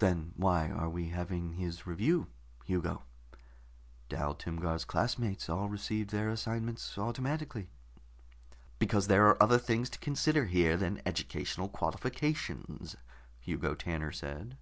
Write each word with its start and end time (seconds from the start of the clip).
"Then 0.00 0.34
why 0.36 0.68
are 0.70 0.90
we 0.90 1.08
having 1.08 1.54
his 1.54 1.86
review, 1.86 2.26
Hugo? 2.66 3.04
Dal 4.10 4.34
Timgar's 4.34 4.84
classmates 4.84 5.48
all 5.48 5.70
received 5.70 6.10
their 6.10 6.28
assignments 6.28 6.98
automatically." 6.98 7.70
"Because 8.78 9.06
there 9.06 9.26
are 9.28 9.42
other 9.42 9.56
things 9.56 9.88
to 9.88 9.98
consider 9.98 10.44
here 10.44 10.76
than 10.76 11.00
educational 11.06 11.70
qualifications," 11.70 12.96
Hugo 13.40 13.74
Tanner 13.74 14.12
said. 14.12 14.58